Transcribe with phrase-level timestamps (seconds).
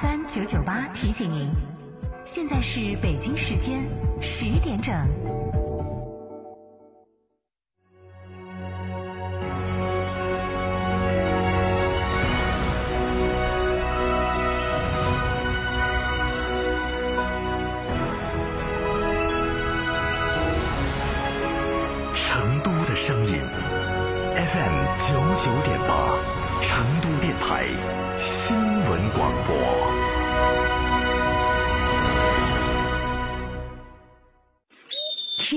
[0.00, 1.48] 三九九八提醒您，
[2.24, 3.88] 现在是北京时间
[4.20, 5.63] 十点整。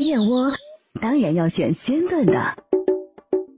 [0.00, 0.52] 燕窝
[1.00, 2.34] 当然要选鲜炖的，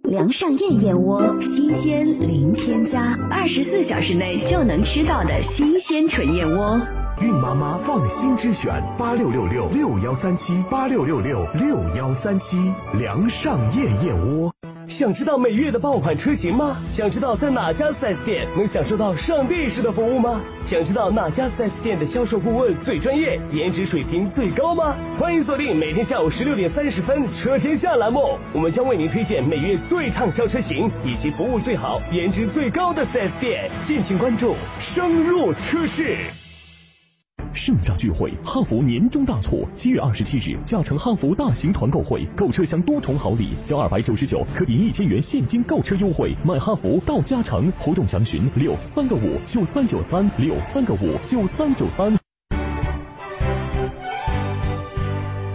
[0.02, 6.80] 梁上燕燕窝，新鲜零添加，二十四小时内就能吃到的新鲜纯燕窝。
[7.18, 12.58] 孕妈妈放心之选，八六六六六幺三七，八六六六六幺三七，
[12.92, 14.52] 梁上燕燕窝。
[14.86, 16.76] 想知道每月的爆款车型吗？
[16.92, 20.42] 想知道在哪家 4S 店能享受到上帝式的服务吗？
[20.66, 24.94] 想知道哪家 4S 店的销售顾问最专业，颜值水平最高吗？
[25.18, 36.18] 欢迎锁定每天下午十六点三十分《车天下》栏目，我们将为您推荐每月最畅销车型以及服务最好、颜值最高的 4S 店，敬请关注，深入车市。
[37.56, 52.14] 盛夏聚会，哈弗年终大促，七月二十七日，驾乘哈弗大型团购会，购车享多重好礼，交二百九十九可抵一千元现金购车优惠，买哈弗到嘉诚，活动详询六三个五九三九三六三个五九三九三。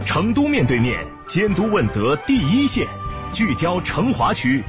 [0.03, 2.87] 成都面对面监督问责第一线，
[3.31, 4.63] 聚焦成华区，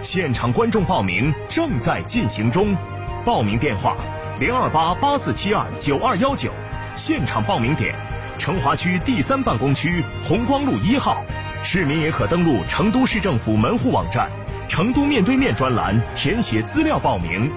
[0.00, 2.76] 现场观众报名正在进行中，
[3.24, 3.96] 报名电话
[4.38, 6.52] 零二八八四七二九二幺九。
[6.96, 7.94] 现场报名点：
[8.38, 11.22] 成华区第三办公区红光路一号。
[11.62, 14.30] 市民也可登录成都市政府门户网站
[14.66, 17.52] “成都面对面”专栏填写资料报名。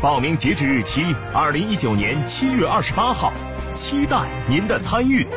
[0.00, 3.32] 报名截止日期：二零一九年七月二十八号。
[3.74, 5.24] 期待您的参与。
[5.24, 5.32] 表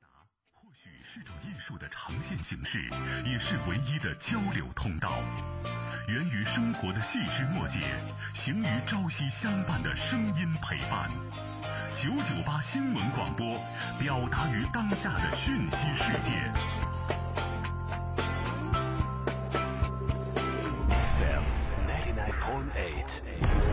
[0.00, 0.08] 达
[0.54, 2.78] 或许是种艺术的呈现形式，
[3.24, 5.12] 也是唯一的交流通道。
[6.10, 7.78] 源于生活的细枝末节，
[8.34, 11.08] 行于朝夕相伴的声音陪伴。
[11.94, 13.56] 九九八新闻广播，
[13.96, 16.50] 表达于当下的讯息世界。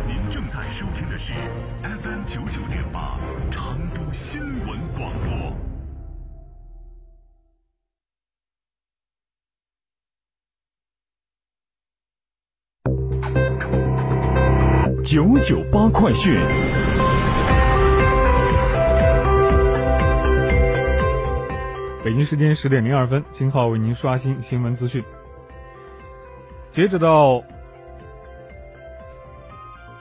[0.06, 1.34] 您正在收听的是
[1.82, 3.18] FM 九九点八，
[3.50, 5.67] 成都新闻广播。
[15.08, 16.38] 九九八快讯，
[22.04, 25.02] 北京时间十点零二分，金浩为您刷新新闻资讯。
[26.74, 27.42] 截止到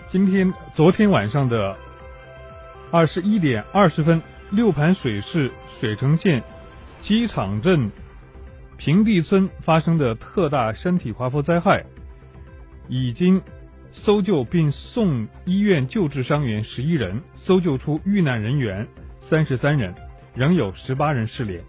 [0.08, 1.76] 今天、昨天晚上的
[2.90, 6.42] 二十一点二十分，六盘水市水城县
[6.98, 7.92] 机场镇
[8.76, 11.84] 平地村发生的特大山体滑坡灾害，
[12.88, 13.40] 已经。
[13.96, 18.86] 搜救并送医院救治伤员十一人，搜救出遇难人员
[19.18, 19.92] 三十三人，
[20.34, 21.60] 仍有十八人失联。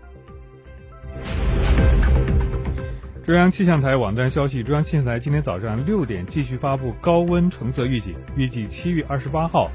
[3.23, 9.71] 中央气象台网站消息，中央气象台今天早上六点继续发布高温橙色预警，预计七月二十八号，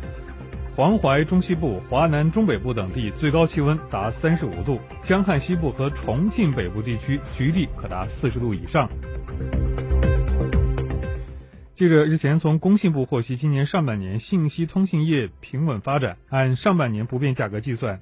[0.76, 8.86] 黄淮中西部、华南中北部等地最高气温达三十五度，江汉西部和重庆北部地区局地可达四十度以上。
[11.82, 18.00] 记者日前从工信部获悉，今年上半年信息通信业平稳发展，按上半年不变价格计算，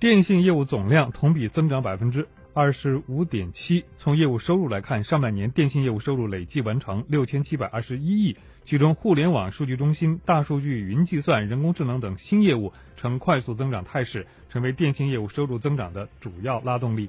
[0.00, 3.84] 电信业务总量同比增长百分之二十五点七。
[3.98, 17.08] 从业务收入来看，上半年电信业务收入累计完成六千七百二十一亿，其中互联网、数据中心、大数据、云计算、人工智能等新业务呈快速增长态势，成为电信业务收入增长的主要拉动力。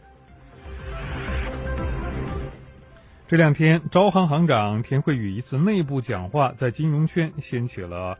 [3.29, 8.17] 这两天，招行行长田慧宇一次内部讲话在金融圈掀起了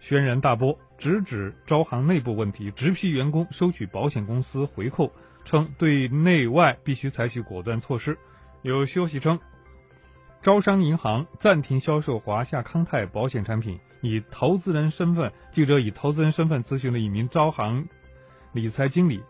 [0.00, 5.10] 轩然大波，直指招行内部问题，直批员工收取保险公司回扣，
[5.46, 8.18] 称对内外必须采取果断措施。
[8.60, 9.40] 有消息称，
[10.42, 17.88] 招商银行暂停销售华夏康泰保险产品，以投资人身份，记者以投资人身份咨询了一名招行
[18.52, 19.22] 理财经理。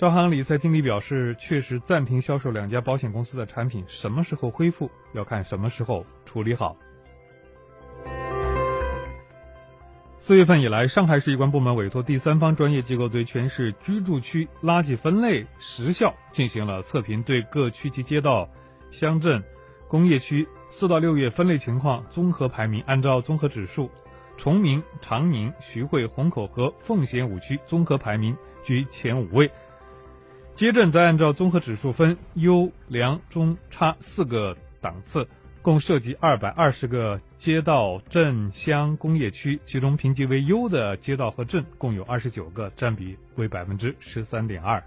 [0.00, 6.74] 招行理财经理表示，确实暂停销售两家保险公司的产品，什么时候恢复要看什么时候处理好。
[10.16, 18.48] 四月份以来，上海市有关部门委托第三方专业机构对全市居住区垃圾分类时效进行了测评，对各区级街道
[18.90, 19.44] 乡镇、
[19.86, 23.90] 工业区四到六月分类情况综合排名，按照综合指数，
[24.38, 29.50] 崇明、长宁、徐汇、虹口和奉贤五区综合排名居前五位。
[30.60, 35.26] 街镇则按照综合指数分优、良、中、差四个档次。
[35.62, 44.82] 共涉及二百二十个街道、镇、乡、工业区，其中评级为优的街道和镇共有二十九个，占比为百分之十三点二。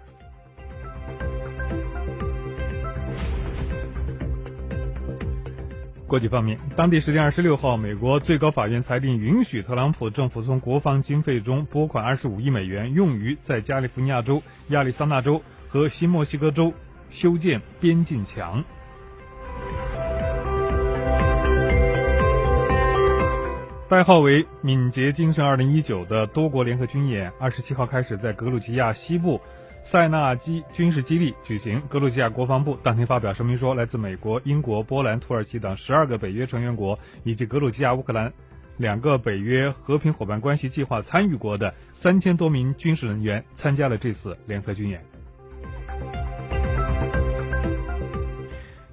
[6.06, 15.42] 国际方面，当地时间二十六号，美国最高法院裁定允许特朗普政府从国防经费中拨款二十五亿美元，用于在加利福尼亚州、亚利桑那州
[15.74, 16.72] 和新墨西哥州
[17.10, 18.62] 修建边境墙。
[23.88, 29.40] 代号为“敏捷精神二零一九”的多国联合军演，二十七号开始在格鲁吉亚西部
[29.82, 31.82] 塞纳基军事基地举行。
[31.88, 38.32] 格鲁吉亚国防部当天发表声明说，来自美国、英国、波兰、土耳其等十二个北约成员国，以及格鲁吉亚、乌克兰
[38.76, 45.04] 两个北约和平伙伴关系计划参与国的三千多名军事人员参加了这次联合军演。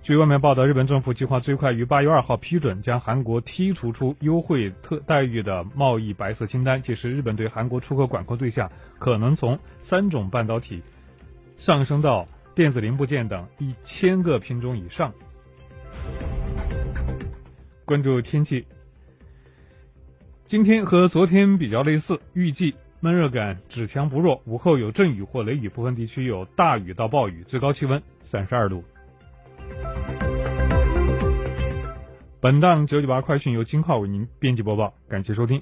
[0.04, 6.82] 据外媒报道，日本政府计划最快于八月二号批准将韩国剔除出优惠特待遇的贸易白色清单。
[6.82, 10.82] 届时，日本对韩国出口管控对象可能从三种半导体
[11.58, 12.26] 上升到
[12.56, 15.14] 电子零部件等一千个品种以上。
[17.86, 18.66] 关注天气，
[20.46, 28.84] 今天和昨天比较类似，预计闷热感只强不弱，午后有阵雨或雷雨，部分地区有大雨到暴雨，最高气温三十二度。
[32.42, 35.62] 本档九九八快讯由金浩为您编辑播报，感谢收听。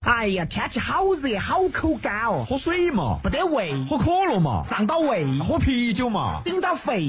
[0.00, 7.08] 哎呀，天气好热，好口干哦，喝水嘛，不得胃，喝可乐嘛，胀到胃，喝啤酒嘛，顶到肺。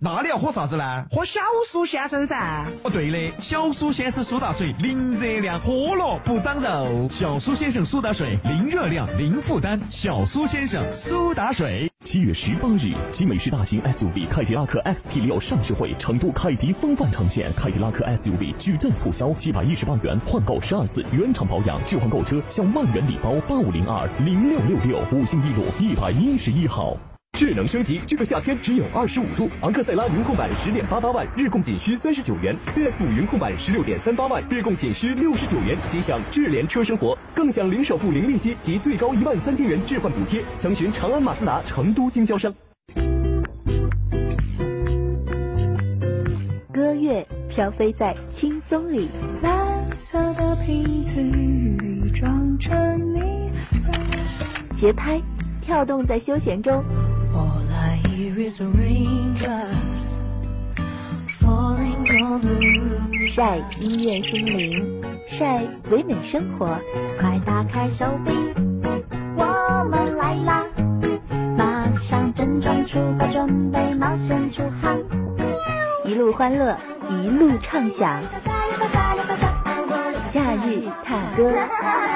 [0.00, 0.84] 那你要喝啥子呢？
[1.10, 2.64] 喝小苏先生噻。
[2.84, 7.08] 哦，对的，小苏先生苏打水，零热量，喝了不长肉。
[7.10, 9.80] 小苏先生苏打水，零热量，零负担。
[9.90, 11.90] 小苏先生苏打水。
[12.04, 23.34] 七月十八日，集美式大型 SUV 凯迪拉克 XT6 上市会，成都凯迪风范呈现，凯迪拉克 SUV 矩阵促销，七百一十八元换购十二次原厂保养，置换购车享万元礼包。
[23.48, 26.96] 八五零二零六六六，五星一路一百一十一号。
[27.32, 29.48] 智能升级，这个夏天只有二十五度。
[29.60, 35.78] 昂克赛拉云控版十点八八万，日供仅需三十九元；CX 五云控版十六点三八万，日供仅需六十九元。
[35.86, 40.44] 即享智联车生活，更享零首付、零利息及最高一万三千元置换补贴。
[40.52, 42.52] 详询长安马自达成都经销商。
[46.72, 49.08] 歌乐飘飞在轻松里，
[49.42, 53.52] 蓝色的瓶子里装着你，
[54.74, 55.20] 节拍
[55.62, 56.82] 跳动在休闲中。
[58.18, 58.24] 晒
[63.80, 66.66] 音乐心灵，晒唯美生活。
[67.20, 68.32] 快打开手臂，
[69.36, 70.64] 我们来啦！
[71.56, 74.98] 马上整装出发，准备冒险出航。
[76.04, 76.76] 一路欢乐，
[77.08, 78.20] 一路畅想。
[80.30, 82.07] 假日踏歌。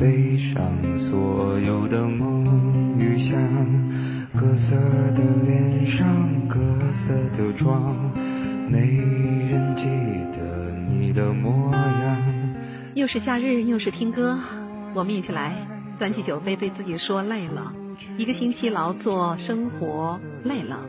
[0.00, 3.38] 背上所有的梦与想，
[4.34, 6.06] 各色的脸上，
[6.48, 6.58] 各
[6.94, 7.94] 色的妆，
[8.70, 8.96] 没
[9.50, 9.84] 人记
[10.32, 12.18] 得你的模样。
[12.94, 14.38] 又是夏日，又是听歌，
[14.94, 15.54] 我们一起来
[15.98, 17.70] 端起酒杯，对自己说累了，
[18.16, 20.80] 一个星期劳作生活累了，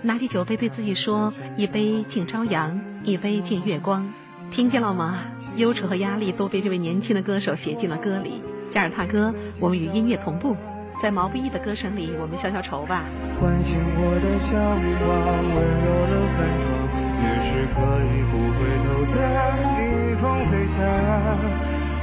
[0.00, 4.10] 拿起酒杯对自己说：一杯敬朝阳，一杯敬月光。
[4.50, 5.20] 听见了吗？
[5.56, 8.42] 忧愁和压力都被这位年轻的歌手写进了歌里。
[8.70, 10.56] 加尔踏歌，我们与音乐同步，
[11.00, 13.04] 在毛不易的歌声里，我们消消愁吧。
[13.40, 14.76] 关心我的向往，
[15.54, 16.68] 温柔的寒窗，
[17.22, 19.16] 也是可以不回头的
[19.78, 19.80] 逆
[20.20, 20.84] 风飞翔，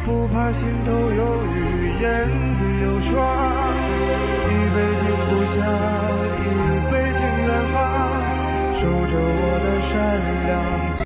[0.06, 1.22] 不怕心头有
[1.54, 2.06] 雨，眼
[2.58, 3.14] 底有霜。
[4.50, 5.60] 一杯敬故乡，
[6.42, 6.50] 一
[6.90, 7.78] 杯敬远方，
[8.74, 9.94] 守着我的善
[10.48, 10.96] 良。